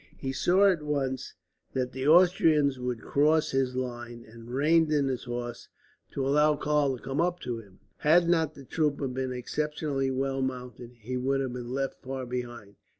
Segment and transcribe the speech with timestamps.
[0.17, 1.35] He saw, at once,
[1.73, 5.69] that the Austrians would cross his line, and reined in his horse
[6.13, 7.79] to allow Karl to come up to him.
[7.97, 12.77] Had not the trooper been exceptionally well mounted, he would have been left far behind.